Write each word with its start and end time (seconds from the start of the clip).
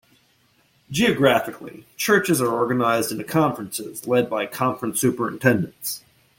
Geographically, 0.89 1.85
churches 1.95 2.41
are 2.41 2.47
organized 2.51 3.11
into 3.11 3.23
conferences 3.23 4.07
led 4.07 4.31
by 4.31 4.47
conference 4.47 4.99
superintendents. 4.99 6.03